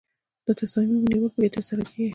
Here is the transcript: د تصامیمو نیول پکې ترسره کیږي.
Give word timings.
د 0.45 0.47
تصامیمو 0.59 1.07
نیول 1.09 1.29
پکې 1.35 1.49
ترسره 1.55 1.83
کیږي. 1.91 2.09